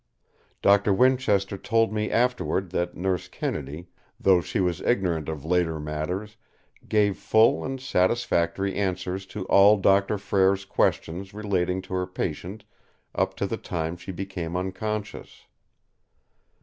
Doctor 0.63 0.91
Winchester 0.91 1.59
told 1.59 1.93
me 1.93 2.09
afterward 2.09 2.71
that 2.71 2.97
Nurse 2.97 3.27
Kennedy, 3.27 3.85
though 4.19 4.41
she 4.41 4.59
was 4.59 4.81
ignorant 4.81 5.29
of 5.29 5.45
later 5.45 5.79
matters, 5.79 6.37
gave 6.89 7.15
full 7.19 7.63
and 7.63 7.79
satisfactory 7.79 8.73
answers 8.73 9.27
to 9.27 9.45
all 9.45 9.77
Doctor 9.77 10.17
Frere's 10.17 10.65
questions 10.65 11.35
relating 11.35 11.83
to 11.83 11.93
her 11.93 12.07
patient 12.07 12.63
up 13.13 13.35
to 13.35 13.45
the 13.45 13.57
time 13.57 13.95
she 13.95 14.11
became 14.11 14.55
unconscious. 14.57 15.43